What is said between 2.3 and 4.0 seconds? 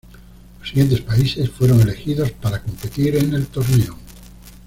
para competir en el torneo.